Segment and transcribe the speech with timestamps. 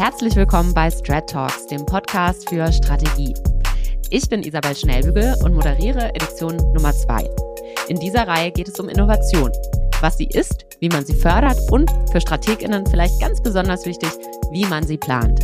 [0.00, 3.34] Herzlich willkommen bei Strat Talks, dem Podcast für Strategie.
[4.08, 7.28] Ich bin Isabel Schnellbügel und moderiere Edition Nummer 2.
[7.88, 9.52] In dieser Reihe geht es um Innovation,
[10.00, 14.08] was sie ist, wie man sie fördert und für Strateginnen vielleicht ganz besonders wichtig,
[14.50, 15.38] wie man sie plant.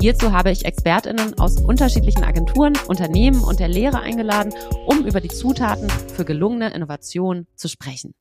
[0.00, 4.54] Hierzu habe ich Expertinnen aus unterschiedlichen Agenturen, Unternehmen und der Lehre eingeladen,
[4.86, 8.14] um über die Zutaten für gelungene Innovation zu sprechen.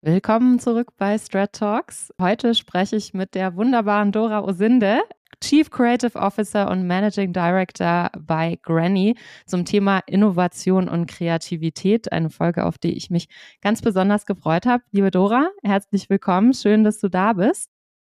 [0.00, 2.14] Willkommen zurück bei Strat Talks.
[2.20, 5.00] Heute spreche ich mit der wunderbaren Dora Osinde,
[5.42, 12.12] Chief Creative Officer und Managing Director bei Granny zum Thema Innovation und Kreativität.
[12.12, 13.26] Eine Folge, auf die ich mich
[13.60, 14.84] ganz besonders gefreut habe.
[14.92, 16.54] Liebe Dora, herzlich willkommen.
[16.54, 17.68] Schön, dass du da bist.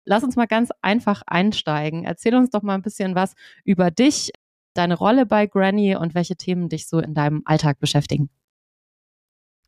[0.06, 2.04] Lass uns mal ganz einfach einsteigen.
[2.04, 4.30] Erzähl uns doch mal ein bisschen was über dich,
[4.72, 8.30] deine Rolle bei Granny und welche Themen dich so in deinem Alltag beschäftigen.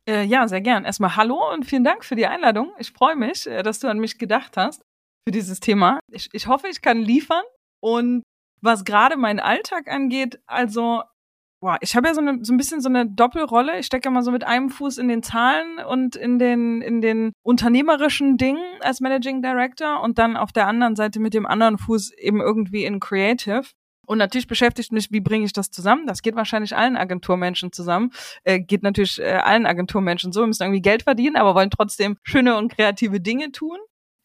[0.07, 0.85] Äh, ja, sehr gern.
[0.85, 2.71] Erstmal hallo und vielen Dank für die Einladung.
[2.79, 4.81] Ich freue mich, äh, dass du an mich gedacht hast
[5.27, 5.99] für dieses Thema.
[6.11, 7.43] Ich, ich hoffe, ich kann liefern.
[7.81, 8.23] Und
[8.61, 11.03] was gerade meinen Alltag angeht, also
[11.59, 13.79] Boah, ich habe ja so, eine, so ein bisschen so eine Doppelrolle.
[13.79, 17.33] Ich stecke mal so mit einem Fuß in den Zahlen und in den, in den
[17.43, 22.13] unternehmerischen Dingen als Managing Director und dann auf der anderen Seite mit dem anderen Fuß
[22.13, 23.63] eben irgendwie in Creative.
[24.07, 26.07] Und natürlich beschäftigt mich, wie bringe ich das zusammen?
[26.07, 28.11] Das geht wahrscheinlich allen Agenturmenschen zusammen.
[28.45, 30.39] Äh, geht natürlich äh, allen Agenturmenschen so.
[30.39, 33.77] Wir müssen irgendwie Geld verdienen, aber wollen trotzdem schöne und kreative Dinge tun.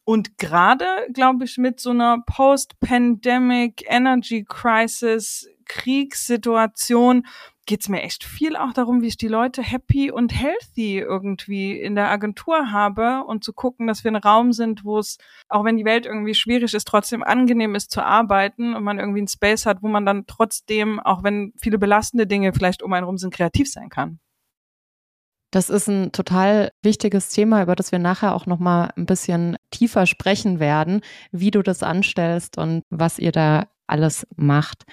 [0.04, 7.26] Und gerade, glaube ich, mit so einer Post-Pandemic Energy Crisis Kriegssituation
[7.66, 11.78] geht es mir echt viel auch darum, wie ich die Leute happy und healthy irgendwie
[11.80, 15.18] in der Agentur habe und zu gucken, dass wir ein Raum sind, wo es,
[15.48, 19.20] auch wenn die Welt irgendwie schwierig ist, trotzdem angenehm ist zu arbeiten und man irgendwie
[19.20, 23.06] einen Space hat, wo man dann trotzdem, auch wenn viele belastende Dinge vielleicht um einen
[23.06, 24.18] rum sind, kreativ sein kann.
[25.52, 29.56] Das ist ein total wichtiges Thema, über das wir nachher auch noch mal ein bisschen
[29.70, 34.84] tiefer sprechen werden, wie du das anstellst und was ihr da alles macht.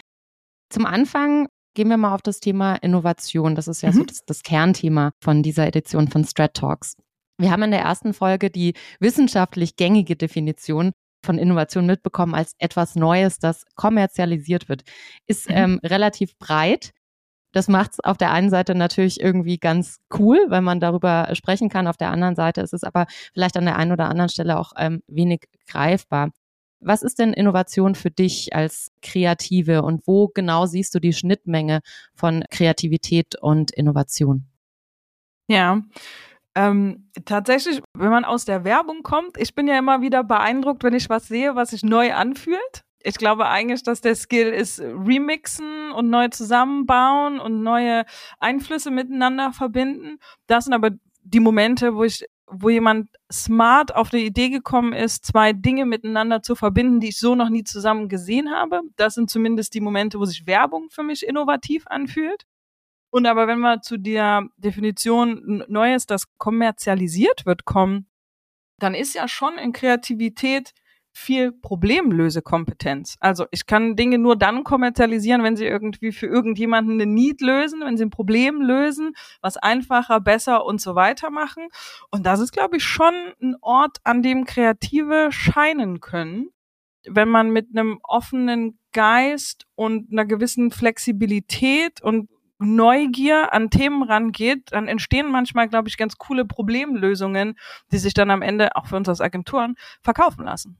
[0.69, 1.47] Zum Anfang
[1.79, 3.55] gehen wir mal auf das Thema Innovation.
[3.55, 3.93] Das ist ja mhm.
[3.93, 6.97] so das, das Kernthema von dieser Edition von Strat Talks.
[7.37, 10.91] Wir haben in der ersten Folge die wissenschaftlich gängige Definition
[11.25, 14.81] von Innovation mitbekommen als etwas Neues, das kommerzialisiert wird.
[15.25, 15.55] Ist mhm.
[15.55, 16.91] ähm, relativ breit.
[17.53, 21.69] Das macht es auf der einen Seite natürlich irgendwie ganz cool, weil man darüber sprechen
[21.69, 21.87] kann.
[21.87, 24.73] Auf der anderen Seite ist es aber vielleicht an der einen oder anderen Stelle auch
[24.75, 26.31] ähm, wenig greifbar.
[26.81, 31.81] Was ist denn Innovation für dich als Kreative und wo genau siehst du die Schnittmenge
[32.13, 34.45] von Kreativität und Innovation?
[35.47, 35.81] Ja,
[36.55, 40.93] ähm, tatsächlich, wenn man aus der Werbung kommt, ich bin ja immer wieder beeindruckt, wenn
[40.93, 42.83] ich was sehe, was sich neu anfühlt.
[43.01, 48.03] Ich glaube eigentlich, dass der Skill ist remixen und neu zusammenbauen und neue
[48.39, 50.19] Einflüsse miteinander verbinden.
[50.47, 50.91] Das sind aber
[51.23, 56.41] die Momente, wo ich wo jemand smart auf die Idee gekommen ist, zwei Dinge miteinander
[56.41, 58.81] zu verbinden, die ich so noch nie zusammen gesehen habe.
[58.95, 62.45] Das sind zumindest die Momente, wo sich Werbung für mich innovativ anfühlt.
[63.11, 68.07] Und aber wenn wir zu der Definition Neues, das kommerzialisiert wird, kommen,
[68.77, 70.73] dann ist ja schon in Kreativität
[71.19, 73.17] viel Problemlösekompetenz.
[73.19, 77.81] Also ich kann Dinge nur dann kommerzialisieren, wenn sie irgendwie für irgendjemanden eine Need lösen,
[77.81, 81.67] wenn sie ein Problem lösen, was einfacher, besser und so weiter machen.
[82.09, 86.49] Und das ist, glaube ich, schon ein Ort, an dem Kreative scheinen können,
[87.05, 94.71] wenn man mit einem offenen Geist und einer gewissen Flexibilität und Neugier an Themen rangeht,
[94.71, 97.57] dann entstehen manchmal, glaube ich, ganz coole Problemlösungen,
[97.91, 100.77] die sich dann am Ende auch für uns als Agenturen verkaufen lassen.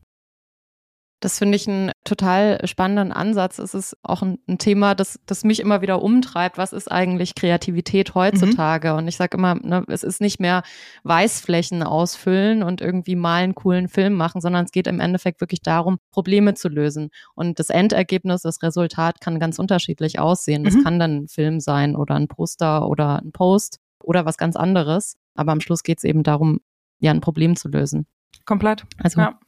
[1.22, 3.59] Das finde ich einen total spannenden Ansatz.
[3.59, 6.57] Es ist auch ein, ein, Thema, das, das mich immer wieder umtreibt.
[6.57, 8.91] Was ist eigentlich Kreativität heutzutage?
[8.91, 8.97] Mhm.
[8.97, 10.63] Und ich sage immer, ne, es ist nicht mehr
[11.03, 15.62] Weißflächen ausfüllen und irgendwie mal einen coolen Film machen, sondern es geht im Endeffekt wirklich
[15.62, 17.09] darum, Probleme zu lösen.
[17.36, 20.63] Und das Endergebnis, das Resultat kann ganz unterschiedlich aussehen.
[20.63, 20.84] Das mhm.
[20.84, 25.18] kann dann ein Film sein oder ein Poster oder ein Post oder was ganz anderes.
[25.36, 26.59] Aber am Schluss geht es eben darum,
[27.00, 28.07] ja, ein Problem zu lösen.
[28.46, 28.86] Komplett.
[28.97, 29.40] Also, ja.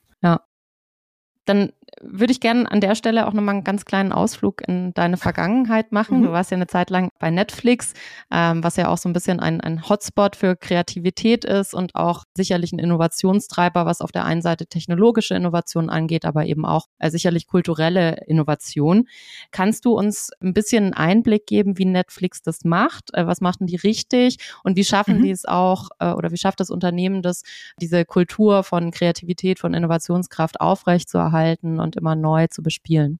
[1.45, 5.17] Dann würde ich gerne an der Stelle auch nochmal einen ganz kleinen Ausflug in deine
[5.17, 6.19] Vergangenheit machen.
[6.19, 6.23] Mhm.
[6.23, 7.93] Du warst ja eine Zeit lang bei Netflix,
[8.31, 12.23] ähm, was ja auch so ein bisschen ein, ein Hotspot für Kreativität ist und auch
[12.35, 17.09] sicherlich ein Innovationstreiber, was auf der einen Seite technologische Innovation angeht, aber eben auch äh,
[17.09, 19.07] sicherlich kulturelle Innovation.
[19.51, 23.13] Kannst du uns ein bisschen einen Einblick geben, wie Netflix das macht?
[23.13, 25.23] Äh, was machen die richtig und wie schaffen mhm.
[25.23, 27.43] die es auch äh, oder wie schafft das Unternehmen das,
[27.79, 31.30] diese Kultur von Kreativität, von Innovationskraft aufrechtzuerhalten
[31.79, 33.19] und immer neu zu bespielen?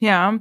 [0.00, 0.38] Ja,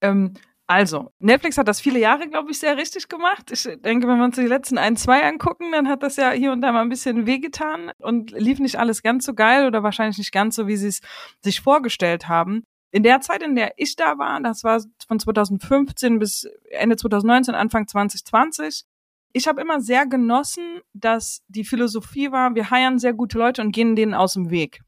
[0.00, 0.34] ähm,
[0.68, 3.52] Also, Netflix hat das viele Jahre, glaube ich, sehr richtig gemacht.
[3.52, 6.50] Ich denke, wenn wir uns die letzten ein, zwei angucken, dann hat das ja hier
[6.50, 10.18] und da mal ein bisschen wehgetan und lief nicht alles ganz so geil oder wahrscheinlich
[10.18, 11.00] nicht ganz so, wie sie es
[11.40, 12.64] sich vorgestellt haben.
[12.90, 17.54] In der Zeit, in der ich da war, das war von 2015 bis Ende 2019,
[17.54, 18.82] Anfang 2020,
[19.32, 23.70] ich habe immer sehr genossen, dass die Philosophie war, wir heiern sehr gute Leute und
[23.70, 24.80] gehen denen aus dem Weg.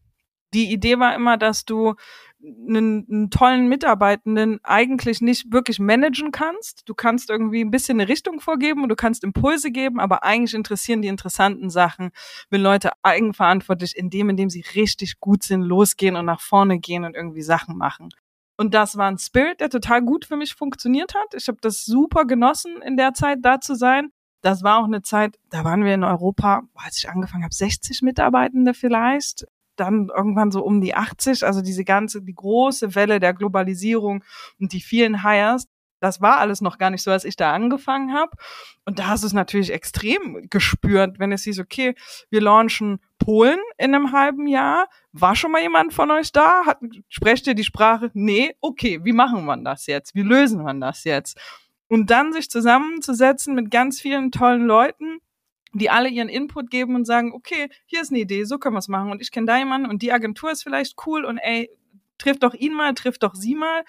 [0.54, 1.94] Die Idee war immer, dass du
[2.42, 6.88] einen, einen tollen Mitarbeitenden eigentlich nicht wirklich managen kannst.
[6.88, 10.54] Du kannst irgendwie ein bisschen eine Richtung vorgeben und du kannst Impulse geben, aber eigentlich
[10.54, 12.10] interessieren die interessanten Sachen,
[12.50, 16.78] wenn Leute eigenverantwortlich in dem, in dem sie richtig gut sind, losgehen und nach vorne
[16.78, 18.10] gehen und irgendwie Sachen machen.
[18.56, 21.34] Und das war ein Spirit, der total gut für mich funktioniert hat.
[21.34, 24.10] Ich habe das super genossen, in der Zeit da zu sein.
[24.42, 28.02] Das war auch eine Zeit, da waren wir in Europa, als ich angefangen habe, 60
[28.02, 29.46] Mitarbeitende vielleicht
[29.80, 34.24] dann irgendwann so um die 80, also diese ganze, die große Welle der Globalisierung
[34.58, 35.66] und die vielen Hires,
[36.00, 38.30] das war alles noch gar nicht so, als ich da angefangen habe.
[38.84, 41.94] Und da hast du es natürlich extrem gespürt, wenn es hieß, okay,
[42.30, 44.88] wir launchen Polen in einem halben Jahr.
[45.12, 46.64] War schon mal jemand von euch da?
[46.66, 46.78] Hat,
[47.08, 48.10] sprecht ihr die Sprache?
[48.14, 50.14] Nee, okay, wie machen wir das jetzt?
[50.14, 51.38] Wie lösen wir das jetzt?
[51.88, 55.20] Und dann sich zusammenzusetzen mit ganz vielen tollen Leuten,
[55.72, 58.80] die alle ihren Input geben und sagen, okay, hier ist eine Idee, so können wir
[58.80, 61.70] es machen und ich kenne da jemanden und die Agentur ist vielleicht cool und ey,
[62.18, 63.84] trifft doch ihn mal, trifft doch sie mal.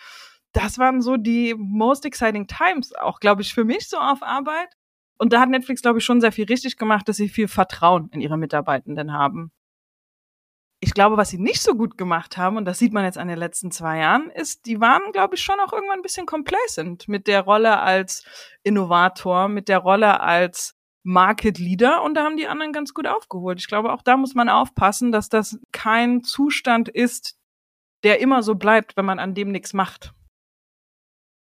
[0.51, 4.69] Das waren so die most exciting times, auch glaube ich für mich so auf Arbeit.
[5.19, 8.09] Und da hat Netflix, glaube ich, schon sehr viel richtig gemacht, dass sie viel Vertrauen
[8.11, 9.51] in ihre Mitarbeitenden haben.
[10.79, 13.27] Ich glaube, was sie nicht so gut gemacht haben, und das sieht man jetzt an
[13.27, 17.09] den letzten zwei Jahren, ist, die waren, glaube ich, schon auch irgendwann ein bisschen complacent
[17.09, 18.23] mit der Rolle als
[18.63, 23.59] Innovator, mit der Rolle als Market Leader und da haben die anderen ganz gut aufgeholt.
[23.59, 27.37] Ich glaube, auch da muss man aufpassen, dass das kein Zustand ist,
[28.03, 30.13] der immer so bleibt, wenn man an dem nichts macht.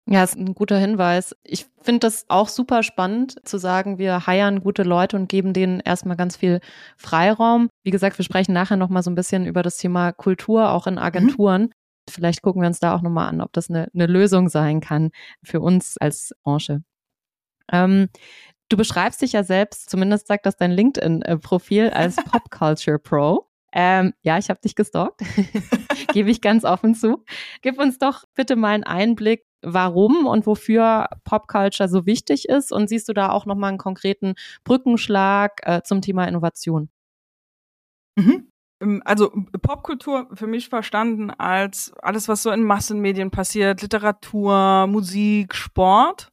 [0.06, 1.34] Ja, ist ein guter Hinweis.
[1.44, 5.80] Ich finde das auch super spannend zu sagen, wir heiern gute Leute und geben denen
[5.80, 6.60] erstmal ganz viel
[6.98, 7.70] Freiraum.
[7.84, 10.98] Wie gesagt, wir sprechen nachher nochmal so ein bisschen über das Thema Kultur auch in
[10.98, 11.62] Agenturen.
[11.62, 11.72] Mhm.
[12.10, 15.10] Vielleicht gucken wir uns da auch nochmal an, ob das eine, eine Lösung sein kann
[15.42, 16.82] für uns als Branche.
[17.72, 18.08] Ähm,
[18.74, 23.48] Du beschreibst dich ja selbst, zumindest sagt das dein LinkedIn-Profil, als Pop Culture Pro.
[23.72, 25.22] Ähm, ja, ich habe dich gestalkt,
[26.12, 27.22] gebe ich ganz offen zu.
[27.62, 32.88] Gib uns doch bitte mal einen Einblick, warum und wofür Popculture so wichtig ist und
[32.88, 34.34] siehst du da auch nochmal einen konkreten
[34.64, 36.88] Brückenschlag äh, zum Thema Innovation?
[38.16, 38.50] Mhm.
[38.82, 39.30] Ähm, also
[39.62, 46.32] Popkultur für mich verstanden als alles, was so in Massenmedien passiert, Literatur, Musik, Sport.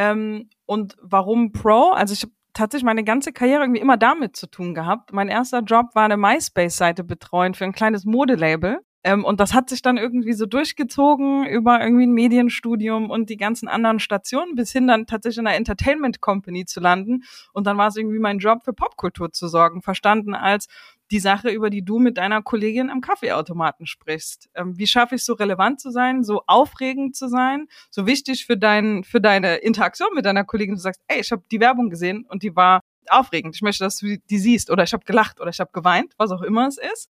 [0.00, 1.90] Ähm, und warum Pro?
[1.90, 5.12] Also ich habe tatsächlich meine ganze Karriere irgendwie immer damit zu tun gehabt.
[5.12, 8.78] Mein erster Job war eine MySpace-Seite betreuen für ein kleines Modelabel.
[9.04, 13.36] Ähm, und das hat sich dann irgendwie so durchgezogen über irgendwie ein Medienstudium und die
[13.36, 17.24] ganzen anderen Stationen bis hin dann tatsächlich in einer Entertainment Company zu landen.
[17.52, 20.66] Und dann war es irgendwie mein Job für Popkultur zu sorgen, verstanden als
[21.10, 24.48] die Sache, über die du mit deiner Kollegin am Kaffeeautomaten sprichst.
[24.54, 28.56] Ähm, wie schaffe ich so relevant zu sein, so aufregend zu sein, so wichtig für
[28.56, 32.24] dein, für deine Interaktion mit deiner Kollegin, du sagst, ey, ich habe die Werbung gesehen
[32.28, 33.56] und die war aufregend.
[33.56, 36.30] Ich möchte, dass du die siehst oder ich habe gelacht oder ich habe geweint, was
[36.30, 37.08] auch immer es ist.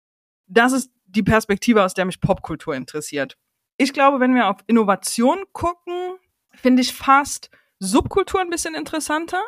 [0.46, 3.36] Das ist die Perspektive, aus der mich Popkultur interessiert.
[3.76, 6.16] Ich glaube, wenn wir auf Innovation gucken,
[6.52, 9.42] finde ich fast Subkultur ein bisschen interessanter.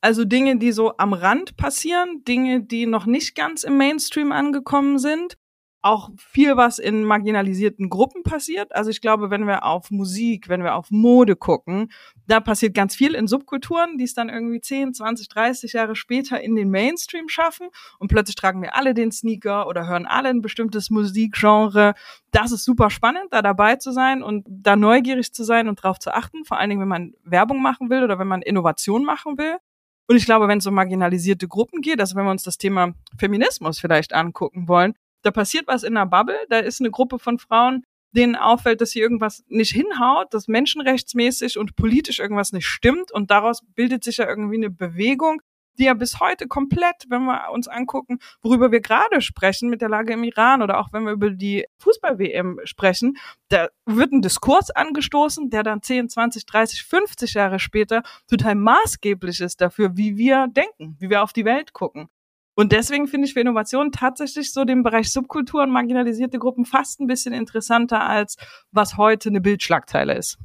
[0.00, 4.98] Also Dinge, die so am Rand passieren, Dinge, die noch nicht ganz im Mainstream angekommen
[4.98, 5.36] sind
[5.84, 8.74] auch viel, was in marginalisierten Gruppen passiert.
[8.74, 11.92] Also ich glaube, wenn wir auf Musik, wenn wir auf Mode gucken,
[12.26, 16.40] da passiert ganz viel in Subkulturen, die es dann irgendwie 10, 20, 30 Jahre später
[16.40, 20.40] in den Mainstream schaffen und plötzlich tragen wir alle den Sneaker oder hören alle ein
[20.40, 21.92] bestimmtes Musikgenre.
[22.30, 25.98] Das ist super spannend, da dabei zu sein und da neugierig zu sein und drauf
[25.98, 29.36] zu achten, vor allen Dingen, wenn man Werbung machen will oder wenn man Innovation machen
[29.36, 29.58] will.
[30.06, 32.94] Und ich glaube, wenn es um marginalisierte Gruppen geht, also wenn wir uns das Thema
[33.18, 37.38] Feminismus vielleicht angucken wollen, da passiert was in einer Bubble, da ist eine Gruppe von
[37.38, 43.10] Frauen, denen auffällt, dass hier irgendwas nicht hinhaut, dass menschenrechtsmäßig und politisch irgendwas nicht stimmt
[43.10, 45.42] und daraus bildet sich ja irgendwie eine Bewegung,
[45.78, 49.88] die ja bis heute komplett, wenn wir uns angucken, worüber wir gerade sprechen mit der
[49.88, 53.16] Lage im Iran oder auch wenn wir über die Fußball-WM sprechen,
[53.48, 59.40] da wird ein Diskurs angestoßen, der dann 10, 20, 30, 50 Jahre später total maßgeblich
[59.40, 62.08] ist dafür, wie wir denken, wie wir auf die Welt gucken.
[62.54, 67.00] Und deswegen finde ich für Innovation tatsächlich so den Bereich Subkultur und marginalisierte Gruppen fast
[67.00, 68.36] ein bisschen interessanter als
[68.70, 70.38] was heute eine Bildschlagzeile ist.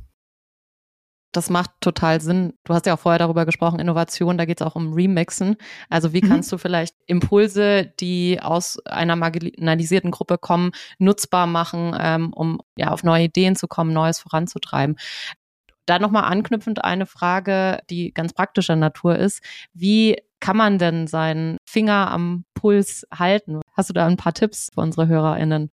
[1.32, 2.54] Das macht total Sinn.
[2.64, 5.58] Du hast ja auch vorher darüber gesprochen, Innovation, da geht es auch um Remixen.
[5.88, 6.28] Also wie mhm.
[6.30, 12.90] kannst du vielleicht Impulse, die aus einer marginalisierten Gruppe kommen, nutzbar machen, ähm, um ja
[12.90, 14.98] auf neue Ideen zu kommen, Neues voranzutreiben.
[15.86, 19.44] Da nochmal anknüpfend eine Frage, die ganz praktischer Natur ist.
[19.74, 23.62] Wie kann man denn seinen Finger am Puls halten?
[23.74, 25.70] Hast du da ein paar Tipps für unsere HörerInnen?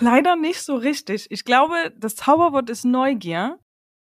[0.00, 1.26] Leider nicht so richtig.
[1.30, 3.58] Ich glaube, das Zauberwort ist Neugier.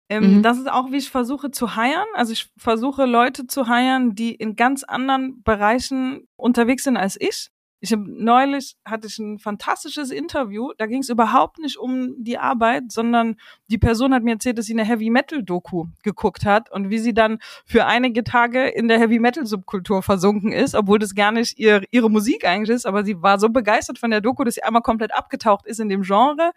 [0.08, 0.42] Ähm, mhm.
[0.42, 2.06] Das ist auch, wie ich versuche zu heiern.
[2.14, 7.50] Also ich versuche Leute zu heiern, die in ganz anderen Bereichen unterwegs sind als ich.
[7.80, 10.72] Ich habe neulich hatte ich ein fantastisches Interview.
[10.78, 13.36] Da ging es überhaupt nicht um die Arbeit, sondern
[13.68, 16.98] die Person hat mir erzählt, dass sie eine Heavy Metal Doku geguckt hat und wie
[16.98, 21.32] sie dann für einige Tage in der Heavy Metal Subkultur versunken ist, obwohl das gar
[21.32, 22.86] nicht ihr, ihre Musik eigentlich ist.
[22.86, 25.88] Aber sie war so begeistert von der Doku, dass sie einmal komplett abgetaucht ist in
[25.88, 26.52] dem Genre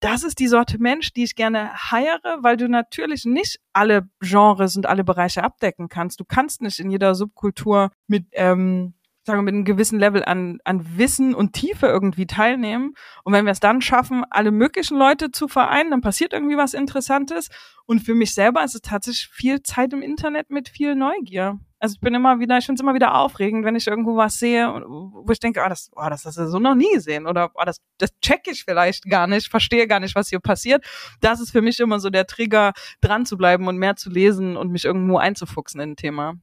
[0.00, 4.76] das ist die Sorte Mensch, die ich gerne heiere, weil du natürlich nicht alle Genres
[4.76, 6.18] und alle Bereiche abdecken kannst.
[6.20, 10.58] Du kannst nicht in jeder Subkultur mit ähm, sagen wir, mit einem gewissen Level an,
[10.64, 12.94] an Wissen und Tiefe irgendwie teilnehmen.
[13.24, 16.74] Und wenn wir es dann schaffen, alle möglichen Leute zu vereinen, dann passiert irgendwie was
[16.74, 17.48] Interessantes.
[17.86, 21.58] Und für mich selber ist es tatsächlich viel Zeit im Internet mit viel Neugier.
[21.80, 24.38] Also ich bin immer wieder, ich finde es immer wieder aufregend, wenn ich irgendwo was
[24.38, 27.50] sehe, wo ich denke, ah, das, oh, das hast du so noch nie gesehen oder
[27.54, 30.84] oh, das, das check ich vielleicht gar nicht, verstehe gar nicht, was hier passiert.
[31.22, 34.58] Das ist für mich immer so der Trigger, dran zu bleiben und mehr zu lesen
[34.58, 36.34] und mich irgendwo einzufuchsen in ein Thema.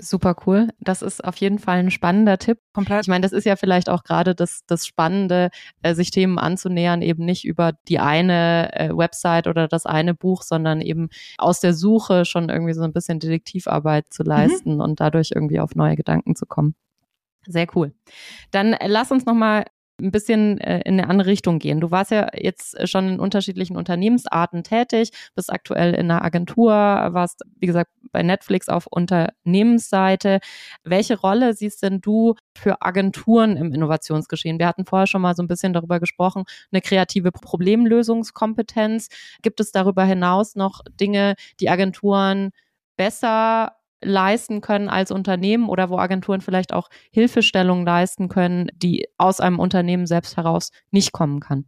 [0.00, 0.70] Super cool.
[0.80, 2.58] Das ist auf jeden Fall ein spannender Tipp.
[2.72, 3.02] Komplett.
[3.02, 5.50] Ich meine, das ist ja vielleicht auch gerade das, das Spannende,
[5.82, 10.42] äh, sich Themen anzunähern, eben nicht über die eine äh, Website oder das eine Buch,
[10.42, 14.28] sondern eben aus der Suche schon irgendwie so ein bisschen Detektivarbeit zu mhm.
[14.28, 14.80] leisten mhm.
[14.80, 16.74] und dadurch irgendwie auf neue Gedanken zu kommen.
[17.46, 17.92] Sehr cool.
[18.50, 19.64] Dann äh, lass uns nochmal
[20.00, 21.80] ein bisschen äh, in eine andere Richtung gehen.
[21.80, 27.42] Du warst ja jetzt schon in unterschiedlichen Unternehmensarten tätig, bist aktuell in einer Agentur, warst,
[27.60, 30.40] wie gesagt, bei Netflix auf Unternehmensseite.
[30.84, 34.58] Welche Rolle siehst denn du für Agenturen im Innovationsgeschehen?
[34.58, 39.08] Wir hatten vorher schon mal so ein bisschen darüber gesprochen, eine kreative Problemlösungskompetenz.
[39.42, 42.50] Gibt es darüber hinaus noch Dinge, die Agenturen
[42.96, 43.72] besser
[44.04, 49.58] leisten können als Unternehmen oder wo Agenturen vielleicht auch Hilfestellungen leisten können, die aus einem
[49.58, 51.66] Unternehmen selbst heraus nicht kommen kann?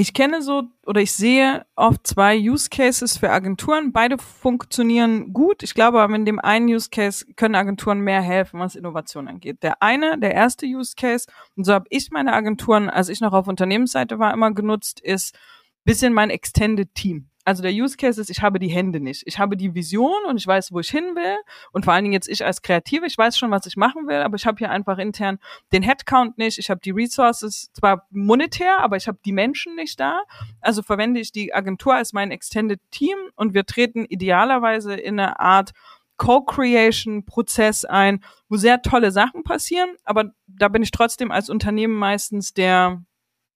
[0.00, 3.92] Ich kenne so oder ich sehe oft zwei Use Cases für Agenturen.
[3.92, 5.64] Beide funktionieren gut.
[5.64, 9.64] Ich glaube aber in dem einen Use Case können Agenturen mehr helfen, was Innovation angeht.
[9.64, 11.26] Der eine, der erste Use Case,
[11.56, 15.36] und so habe ich meine Agenturen, als ich noch auf Unternehmensseite war, immer genutzt, ist
[15.82, 17.30] bisschen mein Extended Team.
[17.48, 19.22] Also der Use Case ist, ich habe die Hände nicht.
[19.24, 21.38] Ich habe die Vision und ich weiß, wo ich hin will.
[21.72, 24.16] Und vor allen Dingen jetzt ich als Kreative, ich weiß schon, was ich machen will,
[24.18, 25.38] aber ich habe hier einfach intern
[25.72, 26.58] den Headcount nicht.
[26.58, 30.20] Ich habe die Resources zwar monetär, aber ich habe die Menschen nicht da.
[30.60, 35.40] Also verwende ich die Agentur als mein Extended Team und wir treten idealerweise in eine
[35.40, 35.70] Art
[36.18, 42.52] Co-Creation-Prozess ein, wo sehr tolle Sachen passieren, aber da bin ich trotzdem als Unternehmen meistens
[42.52, 43.02] der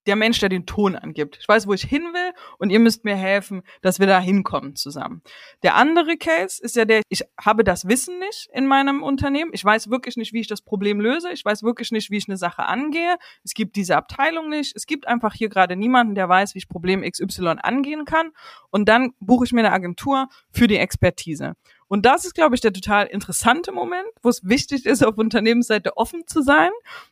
[0.06, 1.38] der Mensch, der den Ton angibt.
[1.40, 4.76] Ich weiß, wo ich hin will und ihr müsst mir helfen, dass wir da hinkommen
[4.76, 5.22] zusammen.
[5.62, 9.50] Der andere Case ist ja der, ich habe das Wissen nicht in meinem Unternehmen.
[9.54, 11.30] Ich weiß wirklich nicht, wie ich das Problem löse.
[11.32, 13.16] Ich weiß wirklich nicht, wie ich eine Sache angehe.
[13.44, 14.74] Es gibt diese Abteilung nicht.
[14.76, 18.30] Es gibt einfach hier gerade niemanden, der weiß, wie ich Problem XY angehen kann.
[18.70, 21.54] Und dann buche ich mir eine Agentur für die Expertise.
[21.92, 25.94] Und das ist, glaube ich, der total interessante Moment, wo es wichtig ist, auf Unternehmensseite
[25.98, 26.70] offen zu sein.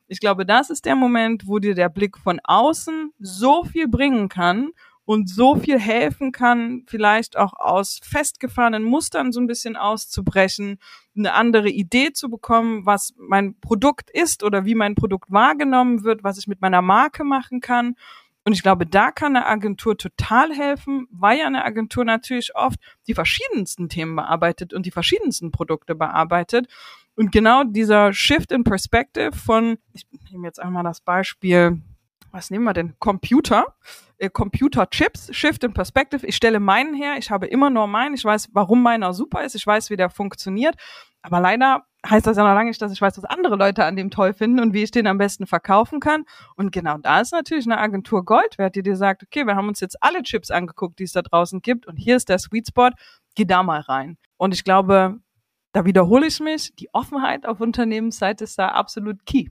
[0.09, 4.31] Ich glaube, das ist der Moment, wo dir der Blick von außen so viel bringen
[4.31, 4.71] kann
[5.05, 10.79] und so viel helfen kann, vielleicht auch aus festgefahrenen Mustern so ein bisschen auszubrechen,
[11.15, 16.25] eine andere Idee zu bekommen, was mein Produkt ist oder wie mein Produkt wahrgenommen wird,
[16.25, 17.97] was ich mit meiner Marke machen kann.
[18.51, 22.81] Und ich glaube, da kann eine Agentur total helfen, weil ja eine Agentur natürlich oft
[23.07, 26.67] die verschiedensten Themen bearbeitet und die verschiedensten Produkte bearbeitet.
[27.15, 31.81] Und genau dieser Shift in Perspective von, ich nehme jetzt einmal das Beispiel,
[32.33, 32.95] was nehmen wir denn?
[32.99, 33.75] Computer,
[34.19, 36.27] äh, Computer-Chips, Shift in Perspective.
[36.27, 39.55] Ich stelle meinen her, ich habe immer nur meinen, ich weiß, warum meiner super ist,
[39.55, 40.77] ich weiß, wie der funktioniert.
[41.23, 43.97] Aber leider heißt das ja noch lange nicht, dass ich weiß, was andere Leute an
[43.97, 46.25] dem toll finden und wie ich den am besten verkaufen kann.
[46.57, 49.69] Und genau da ist natürlich eine Agentur Gold wert, die dir sagt, okay, wir haben
[49.69, 52.69] uns jetzt alle Chips angeguckt, die es da draußen gibt und hier ist der Sweet
[52.69, 52.91] Spot,
[53.35, 54.17] geh da mal rein.
[54.39, 55.19] Und ich glaube,
[55.73, 59.49] da wiederhole ich mich, die Offenheit auf Unternehmensseite ist da absolut key.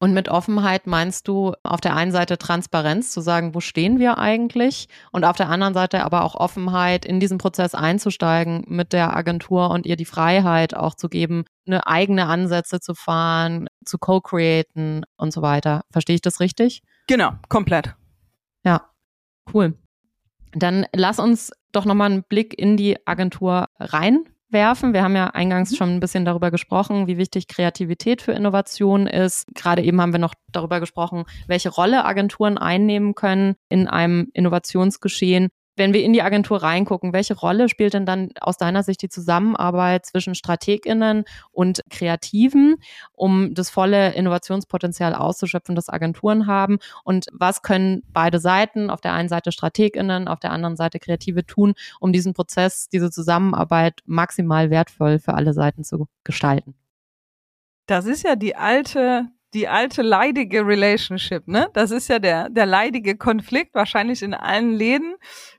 [0.00, 4.18] Und mit Offenheit meinst du auf der einen Seite Transparenz, zu sagen, wo stehen wir
[4.18, 4.88] eigentlich?
[5.10, 9.70] Und auf der anderen Seite aber auch Offenheit, in diesen Prozess einzusteigen mit der Agentur
[9.70, 15.32] und ihr die Freiheit auch zu geben, eine eigene Ansätze zu fahren, zu co-createn und
[15.32, 15.82] so weiter.
[15.90, 16.82] Verstehe ich das richtig?
[17.08, 17.96] Genau, komplett.
[18.64, 18.88] Ja,
[19.52, 19.74] cool.
[20.52, 24.92] Dann lass uns doch nochmal einen Blick in die Agentur rein werfen.
[24.92, 25.76] Wir haben ja eingangs mhm.
[25.76, 29.46] schon ein bisschen darüber gesprochen, wie wichtig Kreativität für Innovation ist.
[29.54, 35.48] Gerade eben haben wir noch darüber gesprochen, welche Rolle Agenturen einnehmen können in einem Innovationsgeschehen.
[35.78, 39.08] Wenn wir in die Agentur reingucken, welche Rolle spielt denn dann aus deiner Sicht die
[39.08, 42.76] Zusammenarbeit zwischen StrategInnen und Kreativen,
[43.12, 46.78] um das volle Innovationspotenzial auszuschöpfen, das Agenturen haben?
[47.04, 51.46] Und was können beide Seiten, auf der einen Seite StrategInnen, auf der anderen Seite Kreative
[51.46, 56.74] tun, um diesen Prozess, diese Zusammenarbeit maximal wertvoll für alle Seiten zu gestalten?
[57.86, 61.68] Das ist ja die alte die alte leidige Relationship, ne?
[61.72, 65.14] Das ist ja der, der leidige Konflikt, wahrscheinlich in allen Läden.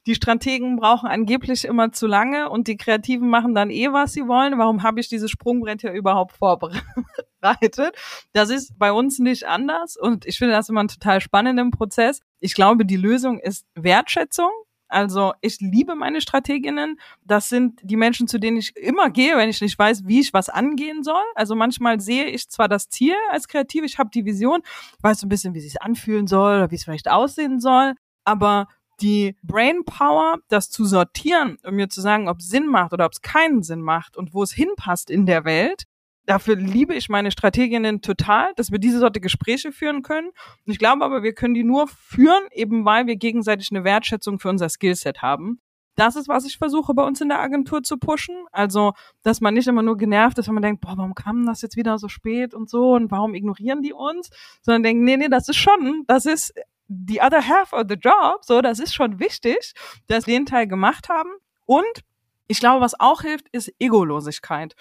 [0.06, 4.28] Die Strategen brauchen angeblich immer zu lange und die Kreativen machen dann eh, was sie
[4.28, 4.58] wollen.
[4.60, 7.96] Warum habe ich dieses Sprungbrett hier überhaupt vorbereitet?
[8.34, 12.22] Das ist bei uns nicht anders und ich finde das immer einen total spannenden Prozess.
[12.40, 14.52] Ich glaube, die Lösung ist Wertschätzung
[14.90, 17.00] also ich liebe meine Strateginnen.
[17.24, 20.34] Das sind die Menschen, zu denen ich immer gehe, wenn ich nicht weiß, wie ich
[20.34, 21.24] was angehen soll.
[21.36, 24.62] Also manchmal sehe ich zwar das Ziel als Kreativ, ich habe die Vision,
[25.02, 27.94] weiß so ein bisschen, wie es sich anfühlen soll oder wie es vielleicht aussehen soll,
[28.24, 28.68] aber
[29.02, 33.14] die Brainpower, das zu sortieren, um mir zu sagen, ob es Sinn macht oder ob
[33.14, 35.86] es keinen Sinn macht und wo es hinpasst in der Welt,
[36.30, 40.28] Dafür liebe ich meine Strateginnen total, dass wir diese Sorte Gespräche führen können.
[40.28, 44.38] Und ich glaube aber, wir können die nur führen, eben weil wir gegenseitig eine Wertschätzung
[44.38, 45.60] für unser Skillset haben.
[45.96, 48.36] Das ist, was ich versuche bei uns in der Agentur zu pushen.
[48.52, 48.94] Also,
[49.24, 51.78] dass man nicht immer nur genervt ist, wenn man denkt, boah, warum kam das jetzt
[51.78, 54.30] wieder so spät und so und warum ignorieren die uns?
[54.62, 56.54] Sondern denken, nee, nee, das ist schon, das ist
[56.88, 58.46] the other half of the job.
[58.46, 59.74] So, das ist schon wichtig,
[60.06, 61.32] dass wir den Teil gemacht haben.
[61.66, 62.04] Und
[62.50, 64.76] ich glaube, was auch hilft, ist Egolosigkeit.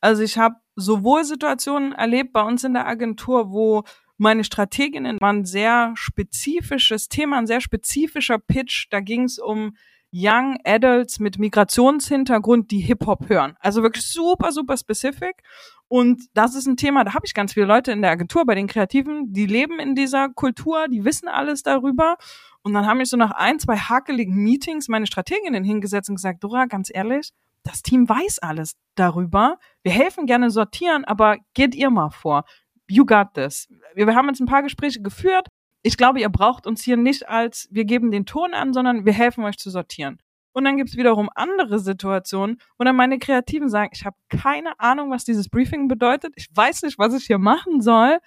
[0.00, 3.82] Also ich habe sowohl Situationen erlebt bei uns in der Agentur, wo
[4.18, 8.86] meine Strateginnen waren sehr spezifisches Thema, ein sehr spezifischer Pitch.
[8.90, 9.74] Da ging es um
[10.12, 13.56] Young Adults mit Migrationshintergrund, die Hip-Hop hören.
[13.58, 15.42] Also wirklich super, super specific.
[15.88, 18.54] Und das ist ein Thema, da habe ich ganz viele Leute in der Agentur, bei
[18.54, 22.16] den Kreativen, die leben in dieser Kultur, die wissen alles darüber.
[22.64, 26.42] Und dann haben mich so nach ein, zwei hakeligen Meetings meine Strateginnen hingesetzt und gesagt,
[26.42, 27.30] Dora, ganz ehrlich,
[27.62, 29.58] das Team weiß alles darüber.
[29.82, 32.44] Wir helfen gerne sortieren, aber geht ihr mal vor.
[32.88, 33.68] You got this.
[33.94, 35.48] Wir haben jetzt ein paar Gespräche geführt.
[35.82, 39.12] Ich glaube, ihr braucht uns hier nicht als, wir geben den Ton an, sondern wir
[39.12, 40.18] helfen euch zu sortieren.
[40.52, 45.10] Und dann gibt's wiederum andere Situationen, wo dann meine Kreativen sagen, ich habe keine Ahnung,
[45.10, 46.32] was dieses Briefing bedeutet.
[46.36, 48.18] Ich weiß nicht, was ich hier machen soll.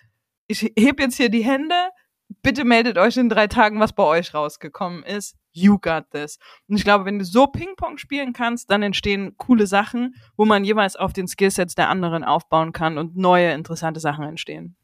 [0.45, 1.75] Ich heb jetzt hier die Hände
[2.41, 5.35] bitte meldet euch in drei Tagen, was bei euch rausgekommen ist.
[5.51, 6.37] You got this.
[6.67, 10.63] Und ich glaube, wenn du so Ping-Pong spielen kannst, dann entstehen coole Sachen, wo man
[10.63, 14.75] jeweils auf den Skillsets der anderen aufbauen kann und neue interessante Sachen entstehen.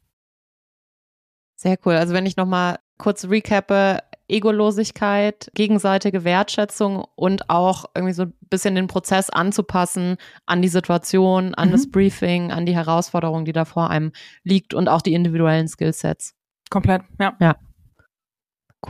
[1.56, 1.94] Sehr cool.
[1.94, 8.74] Also wenn ich nochmal kurz recappe, Egolosigkeit, gegenseitige Wertschätzung und auch irgendwie so ein bisschen
[8.74, 11.72] den Prozess anzupassen an die Situation, an mhm.
[11.72, 16.34] das Briefing, an die Herausforderung, die da vor einem liegt und auch die individuellen Skillsets.
[16.74, 17.36] Komplett, ja.
[17.38, 17.56] Ja.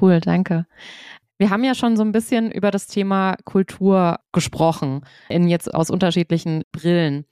[0.01, 0.64] Cool, danke.
[1.37, 5.90] Wir haben ja schon so ein bisschen über das Thema Kultur gesprochen, in jetzt aus
[5.90, 7.27] unterschiedlichen Brillen.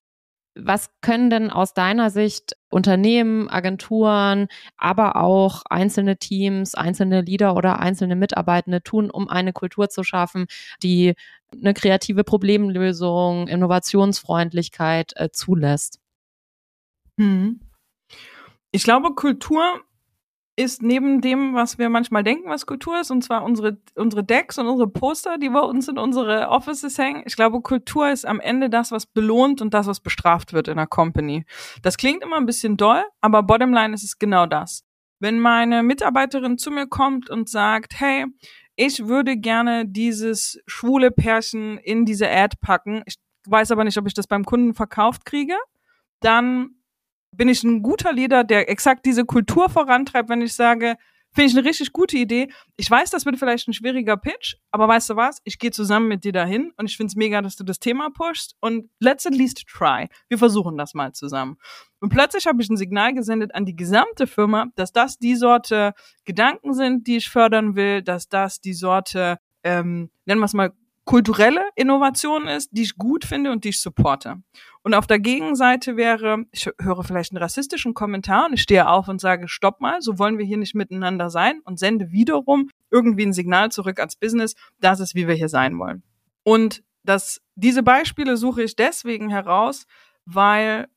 [0.55, 7.81] Was können denn aus deiner Sicht Unternehmen, Agenturen, aber auch einzelne Teams, einzelne Leader oder
[7.81, 10.49] einzelne Mitarbeitende tun, um eine Kultur zu schaffen,
[10.83, 11.15] die
[11.51, 15.99] eine kreative Problemlösung, Innovationsfreundlichkeit äh, zulässt?
[17.19, 17.61] Hm.
[18.71, 19.81] Ich glaube, Kultur
[20.55, 24.59] ist neben dem, was wir manchmal denken, was Kultur ist, und zwar unsere, unsere Decks
[24.59, 27.23] und unsere Poster, die bei uns in unsere Offices hängen.
[27.25, 30.73] Ich glaube, Kultur ist am Ende das, was belohnt und das, was bestraft wird in
[30.73, 31.47] einer Company.
[31.83, 34.85] Das klingt immer ein bisschen doll, aber bottomline ist es genau das.
[35.21, 38.27] Wenn meine Mitarbeiterin zu mir kommt und sagt, hey,
[38.77, 44.07] ich würde gerne dieses schwule Pärchen in diese Ad packen, ich weiß aber nicht, ob
[44.07, 45.57] ich das beim Kunden verkauft kriege,
[46.21, 46.77] dann
[47.37, 50.97] bin ich ein guter Leader, der exakt diese Kultur vorantreibt, wenn ich sage,
[51.35, 52.53] finde ich eine richtig gute Idee.
[52.77, 55.39] Ich weiß, das wird vielleicht ein schwieriger Pitch, aber weißt du was?
[55.45, 58.11] Ich gehe zusammen mit dir dahin und ich finde es mega, dass du das Thema
[58.11, 60.09] pushst und let's at least try.
[60.29, 61.57] Wir versuchen das mal zusammen.
[62.01, 65.95] Und plötzlich habe ich ein Signal gesendet an die gesamte Firma, dass das die Sorte
[66.25, 70.73] Gedanken sind, die ich fördern will, dass das die Sorte, ähm, nennen wir es mal,
[71.05, 74.43] kulturelle Innovation ist, die ich gut finde und die ich supporte.
[74.83, 79.09] Und auf der Gegenseite wäre, ich höre vielleicht einen rassistischen Kommentar und ich stehe auf
[79.09, 83.27] und sage, stopp mal, so wollen wir hier nicht miteinander sein und sende wiederum irgendwie
[83.27, 86.03] ein Signal zurück ans Business, das ist, wie wir hier sein wollen.
[86.45, 89.87] Und das, diese Beispiele suche ich deswegen heraus,
[90.25, 90.89] weil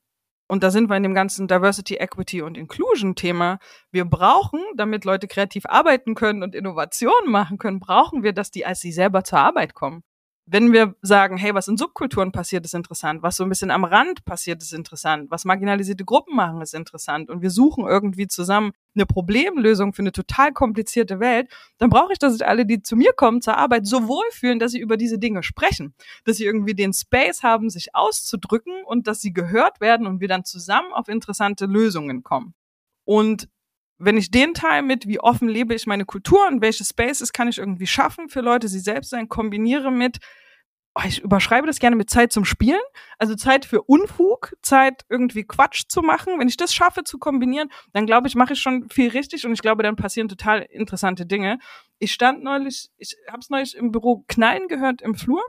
[0.47, 3.59] und da sind wir in dem ganzen Diversity, Equity und Inclusion Thema.
[3.91, 8.65] Wir brauchen, damit Leute kreativ arbeiten können und Innovationen machen können, brauchen wir, dass die
[8.65, 10.03] als sie selber zur Arbeit kommen.
[10.47, 13.83] Wenn wir sagen, hey, was in Subkulturen passiert, ist interessant, was so ein bisschen am
[13.83, 17.31] Rand passiert, ist interessant, was marginalisierte Gruppen machen, ist interessant.
[17.31, 22.19] Und wir suchen irgendwie zusammen eine Problemlösung für eine total komplizierte Welt, dann brauche ich,
[22.19, 25.17] dass sich alle, die zu mir kommen zur Arbeit, so wohlfühlen, dass sie über diese
[25.17, 30.05] Dinge sprechen, dass sie irgendwie den Space haben, sich auszudrücken und dass sie gehört werden
[30.05, 32.53] und wir dann zusammen auf interessante Lösungen kommen.
[33.03, 33.49] Und
[33.97, 37.47] wenn ich den Teil mit, wie offen lebe ich meine Kultur und welche Spaces kann
[37.47, 40.17] ich irgendwie schaffen für Leute, sie selbst sein, kombiniere mit,
[40.95, 42.81] oh, ich überschreibe das gerne mit Zeit zum Spielen,
[43.17, 46.39] also Zeit für Unfug, Zeit irgendwie Quatsch zu machen.
[46.39, 49.53] Wenn ich das schaffe zu kombinieren, dann glaube ich, mache ich schon viel richtig und
[49.53, 51.59] ich glaube, dann passieren total interessante Dinge.
[51.99, 55.41] Ich stand neulich, ich habe es neulich im Büro knallen gehört im Flur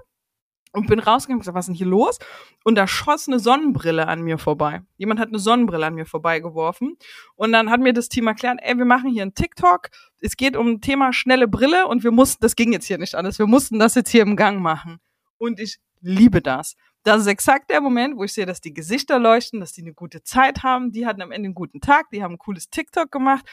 [0.76, 2.18] und bin rausgegangen und gesagt, was ist denn hier los?
[2.62, 4.82] Und da schoss eine Sonnenbrille an mir vorbei.
[4.98, 6.96] Jemand hat eine Sonnenbrille an mir vorbeigeworfen.
[7.34, 9.88] Und dann hat mir das Team erklärt, ey, wir machen hier einen TikTok.
[10.20, 13.14] Es geht um ein Thema schnelle Brille und wir mussten, das ging jetzt hier nicht
[13.14, 15.00] alles, wir mussten das jetzt hier im Gang machen.
[15.38, 16.76] Und ich liebe das.
[17.04, 19.94] Das ist exakt der Moment, wo ich sehe, dass die Gesichter leuchten, dass die eine
[19.94, 20.92] gute Zeit haben.
[20.92, 23.46] Die hatten am Ende einen guten Tag, die haben ein cooles TikTok gemacht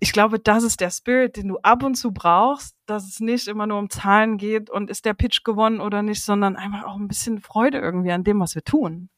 [0.00, 3.48] ich glaube, das ist der Spirit, den du ab und zu brauchst, dass es nicht
[3.48, 6.96] immer nur um Zahlen geht und ist der Pitch gewonnen oder nicht, sondern einfach auch
[6.96, 9.08] ein bisschen Freude irgendwie an dem, was wir tun.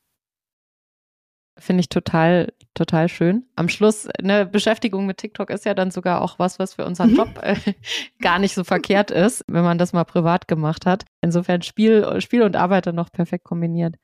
[1.58, 3.44] Finde ich total, total schön.
[3.54, 7.10] Am Schluss, eine Beschäftigung mit TikTok ist ja dann sogar auch was, was für unseren
[7.10, 7.16] mhm.
[7.16, 7.56] Job äh,
[8.20, 11.04] gar nicht so verkehrt ist, wenn man das mal privat gemacht hat.
[11.20, 13.96] Insofern Spiel, Spiel und Arbeit dann noch perfekt kombiniert.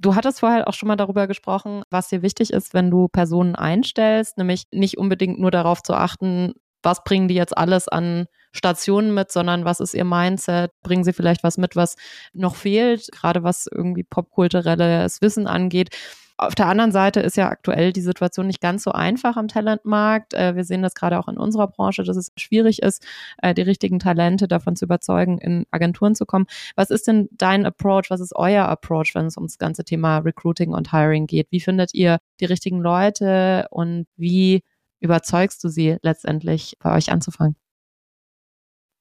[0.00, 3.56] Du hattest vorher auch schon mal darüber gesprochen, was dir wichtig ist, wenn du Personen
[3.56, 9.12] einstellst, nämlich nicht unbedingt nur darauf zu achten, was bringen die jetzt alles an Stationen
[9.12, 10.70] mit, sondern was ist ihr Mindset?
[10.82, 11.96] Bringen sie vielleicht was mit, was
[12.32, 15.90] noch fehlt, gerade was irgendwie popkulturelles Wissen angeht?
[16.40, 20.34] Auf der anderen Seite ist ja aktuell die Situation nicht ganz so einfach am Talentmarkt.
[20.34, 23.04] Äh, wir sehen das gerade auch in unserer Branche, dass es schwierig ist,
[23.42, 26.46] äh, die richtigen Talente davon zu überzeugen, in Agenturen zu kommen.
[26.76, 28.04] Was ist denn dein Approach?
[28.10, 31.48] Was ist euer Approach, wenn es ums ganze Thema Recruiting und Hiring geht?
[31.50, 34.62] Wie findet ihr die richtigen Leute und wie
[35.00, 37.56] überzeugst du sie letztendlich, bei euch anzufangen?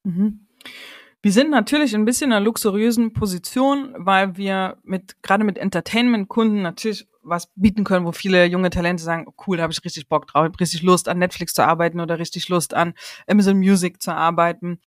[0.04, 0.48] Mhm.
[1.22, 6.62] Wir sind natürlich ein bisschen in einer luxuriösen Position, weil wir mit, gerade mit Entertainment-Kunden
[6.62, 10.08] natürlich was bieten können, wo viele junge Talente sagen, oh cool, da habe ich richtig
[10.08, 12.94] Bock drauf, hab richtig Lust an Netflix zu arbeiten oder richtig Lust an
[13.28, 14.80] Amazon Music zu arbeiten.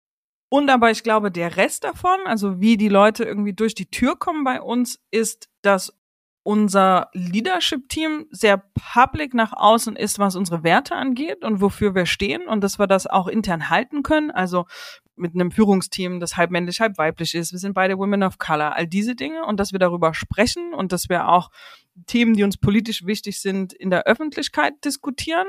[0.48, 4.16] Und aber ich glaube, der Rest davon, also wie die Leute irgendwie durch die Tür
[4.16, 5.96] kommen bei uns, ist, dass
[6.42, 12.48] unser Leadership-Team sehr public nach außen ist, was unsere Werte angeht und wofür wir stehen
[12.48, 14.30] und dass wir das auch intern halten können.
[14.30, 14.66] Also
[15.20, 17.52] mit einem Führungsteam, das halb männlich, halb weiblich ist.
[17.52, 18.74] Wir sind beide Women of Color.
[18.76, 21.50] All diese Dinge und dass wir darüber sprechen und dass wir auch
[22.06, 25.46] Themen, die uns politisch wichtig sind, in der Öffentlichkeit diskutieren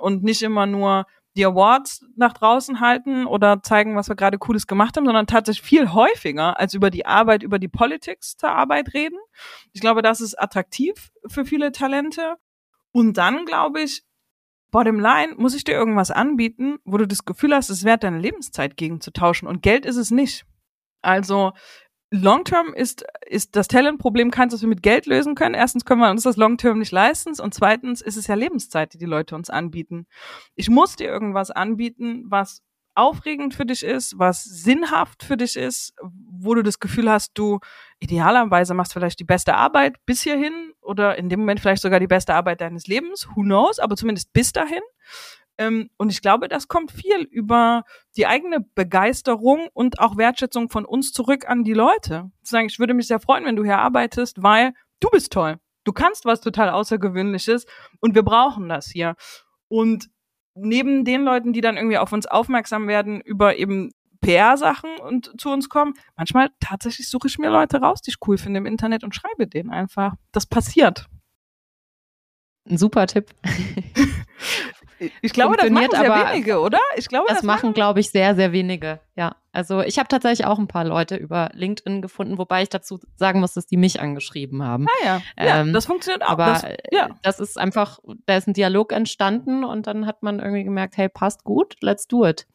[0.00, 1.06] und nicht immer nur
[1.36, 5.64] die Awards nach draußen halten oder zeigen, was wir gerade Cooles gemacht haben, sondern tatsächlich
[5.64, 9.18] viel häufiger als über die Arbeit, über die Politics zur Arbeit reden.
[9.72, 12.36] Ich glaube, das ist attraktiv für viele Talente.
[12.90, 14.02] Und dann glaube ich,
[14.70, 18.18] bottom line, muss ich dir irgendwas anbieten, wo du das Gefühl hast, es wert, deine
[18.18, 19.46] Lebenszeit gegen zu tauschen.
[19.46, 20.44] Und Geld ist es nicht.
[21.02, 21.52] Also
[22.10, 25.54] Long-Term ist, ist das Talent-Problem keins, das wir mit Geld lösen können.
[25.54, 28.98] Erstens können wir uns das Long-Term nicht leisten und zweitens ist es ja Lebenszeit, die
[28.98, 30.06] die Leute uns anbieten.
[30.54, 32.62] Ich muss dir irgendwas anbieten, was
[32.98, 37.60] aufregend für dich ist, was sinnhaft für dich ist, wo du das Gefühl hast, du
[38.00, 42.06] idealerweise machst vielleicht die beste Arbeit bis hierhin oder in dem Moment vielleicht sogar die
[42.06, 44.82] beste Arbeit deines Lebens, who knows, aber zumindest bis dahin.
[45.58, 47.82] Ähm, und ich glaube, das kommt viel über
[48.16, 52.30] die eigene Begeisterung und auch Wertschätzung von uns zurück an die Leute.
[52.42, 55.58] Zu sagen, ich würde mich sehr freuen, wenn du hier arbeitest, weil du bist toll.
[55.84, 57.66] Du kannst was total Außergewöhnliches
[58.00, 59.16] und wir brauchen das hier.
[59.68, 60.08] Und
[60.60, 63.90] neben den Leuten, die dann irgendwie auf uns aufmerksam werden über eben
[64.20, 68.38] PR-Sachen und zu uns kommen, manchmal tatsächlich suche ich mir Leute raus, die ich cool
[68.38, 70.14] finde im Internet und schreibe denen einfach.
[70.32, 71.06] Das passiert.
[72.68, 73.30] Ein super Tipp.
[75.22, 76.80] Ich glaube, das machen sehr wenige, oder?
[76.96, 79.00] Ich glaube, das, das machen, glaube ich, sehr, sehr wenige.
[79.16, 82.98] Ja, also ich habe tatsächlich auch ein paar Leute über LinkedIn gefunden, wobei ich dazu
[83.16, 84.86] sagen muss, dass die mich angeschrieben haben.
[84.86, 86.30] Ah ja, ähm, ja das funktioniert auch.
[86.30, 87.08] Aber das, ja.
[87.22, 91.08] das ist einfach, da ist ein Dialog entstanden und dann hat man irgendwie gemerkt, hey,
[91.08, 92.46] passt gut, let's do it.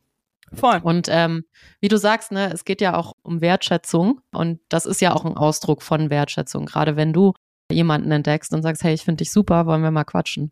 [0.53, 0.79] Voll.
[0.83, 1.45] Und ähm,
[1.79, 5.25] wie du sagst, ne, es geht ja auch um Wertschätzung und das ist ja auch
[5.25, 6.65] ein Ausdruck von Wertschätzung.
[6.65, 7.33] Gerade wenn du
[7.71, 10.51] jemanden entdeckst und sagst, hey, ich finde dich super, wollen wir mal quatschen.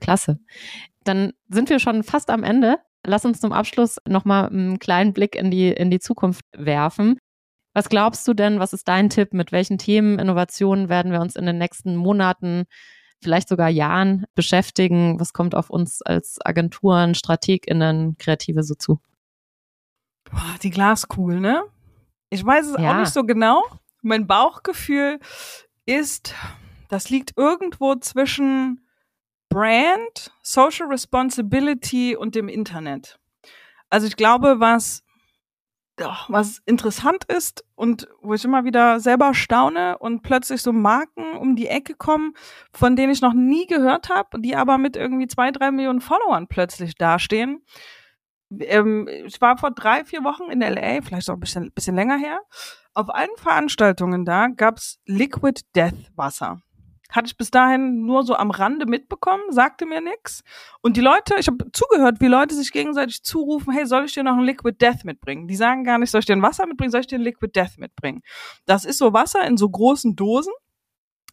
[0.00, 0.38] Klasse.
[1.04, 2.78] Dann sind wir schon fast am Ende.
[3.06, 7.18] Lass uns zum Abschluss nochmal einen kleinen Blick in die, in die Zukunft werfen.
[7.74, 9.34] Was glaubst du denn, was ist dein Tipp?
[9.34, 12.64] Mit welchen Themen, Innovationen werden wir uns in den nächsten Monaten,
[13.20, 15.18] vielleicht sogar Jahren beschäftigen?
[15.18, 19.00] Was kommt auf uns als Agenturen, StrategInnen, Kreative so zu?
[20.30, 21.64] Boah, die Glaskugel, ne?
[22.30, 22.92] Ich weiß es ja.
[22.92, 23.62] auch nicht so genau.
[24.02, 25.18] Mein Bauchgefühl
[25.84, 26.34] ist,
[26.88, 28.83] das liegt irgendwo zwischen
[29.54, 33.20] Brand, Social Responsibility und dem Internet.
[33.88, 35.04] Also ich glaube, was
[36.26, 41.54] was interessant ist und wo ich immer wieder selber staune und plötzlich so Marken um
[41.54, 42.34] die Ecke kommen,
[42.72, 46.48] von denen ich noch nie gehört habe, die aber mit irgendwie zwei, drei Millionen Followern
[46.48, 47.64] plötzlich dastehen.
[48.58, 52.16] Ähm, ich war vor drei, vier Wochen in LA, vielleicht auch ein bisschen, bisschen länger
[52.16, 52.40] her.
[52.92, 56.63] Auf allen Veranstaltungen da gab's Liquid Death Wasser.
[57.14, 60.42] Hatte ich bis dahin nur so am Rande mitbekommen, sagte mir nix.
[60.82, 64.24] Und die Leute, ich habe zugehört, wie Leute sich gegenseitig zurufen, hey, soll ich dir
[64.24, 65.46] noch ein Liquid Death mitbringen?
[65.46, 67.52] Die sagen gar nicht, soll ich dir ein Wasser mitbringen, soll ich dir ein Liquid
[67.54, 68.22] Death mitbringen?
[68.66, 70.52] Das ist so Wasser in so großen Dosen.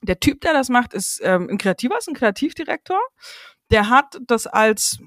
[0.04, 3.00] Der Typ, der das macht, ist ähm, ein Kreativer, ist ein Kreativdirektor.
[3.72, 5.00] Der hat das als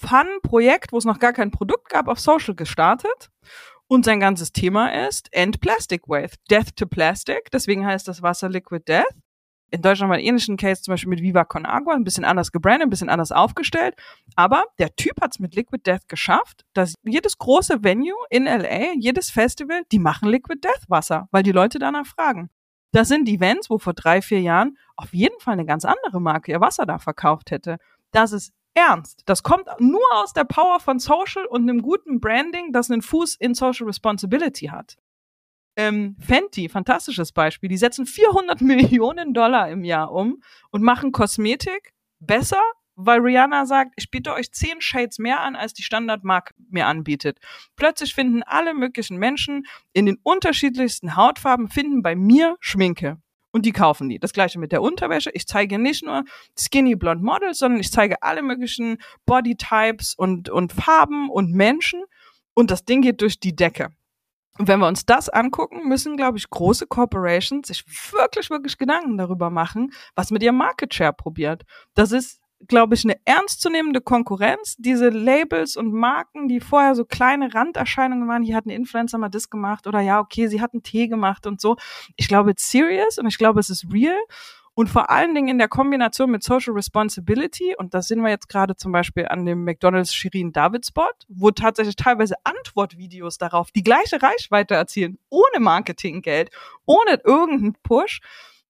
[0.00, 3.30] Fun-Projekt, wo es noch gar kein Produkt gab, auf Social gestartet.
[3.86, 7.50] Und sein ganzes Thema ist End Plastic Waste, Death to Plastic.
[7.52, 9.04] Deswegen heißt das Wasser Liquid Death
[9.70, 12.52] in Deutschland mal einen ähnlichen Case zum Beispiel mit Viva Con Agua, ein bisschen anders
[12.52, 13.94] gebrandet, ein bisschen anders aufgestellt.
[14.36, 18.94] Aber der Typ hat es mit Liquid Death geschafft, dass jedes große Venue in LA,
[18.98, 22.50] jedes Festival, die machen Liquid Death Wasser, weil die Leute danach fragen.
[22.92, 26.50] Das sind Events, wo vor drei, vier Jahren auf jeden Fall eine ganz andere Marke
[26.50, 27.78] ihr Wasser da verkauft hätte.
[28.10, 29.22] Das ist ernst.
[29.26, 33.36] Das kommt nur aus der Power von Social und einem guten Branding, das einen Fuß
[33.36, 34.96] in Social Responsibility hat.
[35.76, 41.92] Ähm, Fenty, fantastisches Beispiel, die setzen 400 Millionen Dollar im Jahr um und machen Kosmetik
[42.18, 42.60] besser,
[42.96, 47.38] weil Rihanna sagt, ich biete euch 10 Shades mehr an, als die Standardmarke mir anbietet.
[47.76, 53.18] Plötzlich finden alle möglichen Menschen in den unterschiedlichsten Hautfarben, finden bei mir Schminke.
[53.52, 54.20] Und die kaufen die.
[54.20, 55.30] Das gleiche mit der Unterwäsche.
[55.32, 56.24] Ich zeige nicht nur
[56.56, 62.04] Skinny Blonde Models, sondern ich zeige alle möglichen Bodytypes und, und Farben und Menschen.
[62.54, 63.90] Und das Ding geht durch die Decke.
[64.58, 69.16] Und wenn wir uns das angucken, müssen, glaube ich, große Corporations sich wirklich, wirklich Gedanken
[69.16, 71.62] darüber machen, was mit ihrem Market Share probiert.
[71.94, 74.76] Das ist, glaube ich, eine ernstzunehmende Konkurrenz.
[74.76, 79.48] Diese Labels und Marken, die vorher so kleine Randerscheinungen waren, hier hatten Influencer mal das
[79.48, 81.76] gemacht oder ja, okay, sie hatten Tee gemacht und so.
[82.16, 84.18] Ich glaube, it's serious und ich glaube, es ist real.
[84.80, 88.48] Und vor allen Dingen in der Kombination mit Social Responsibility, und das sehen wir jetzt
[88.48, 93.82] gerade zum Beispiel an dem McDonalds Shirin David Spot, wo tatsächlich teilweise Antwortvideos darauf die
[93.82, 96.48] gleiche Reichweite erzielen, ohne Marketinggeld,
[96.86, 98.22] ohne irgendeinen Push.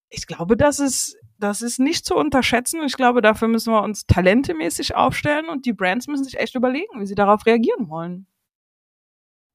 [0.08, 2.82] Ich glaube, das ist, das ist nicht zu unterschätzen.
[2.82, 7.00] Ich glaube, dafür müssen wir uns talentemäßig aufstellen und die Brands müssen sich echt überlegen,
[7.00, 8.26] wie sie darauf reagieren wollen.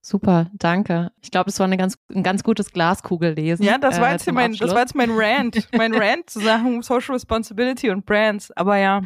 [0.06, 1.12] Super, danke.
[1.24, 3.66] Ich glaube, es war eine ganz, ein ganz gutes Glaskugellesen.
[3.66, 5.68] Ja, das war, äh, jetzt mein, das war jetzt mein Rant.
[5.76, 8.52] Mein Rant zu Sachen Social Responsibility und Brands.
[8.52, 9.02] Aber ja.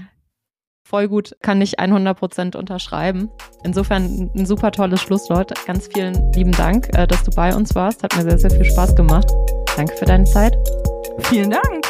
[0.83, 3.29] Voll gut, kann ich 100% unterschreiben.
[3.63, 5.53] Insofern ein super tolles Schlusswort.
[5.65, 8.03] Ganz vielen lieben Dank, äh, dass du bei uns warst.
[8.03, 9.31] Hat mir sehr, sehr viel Spaß gemacht.
[9.77, 10.57] Danke für deine Zeit.
[11.29, 11.88] Vielen Dank.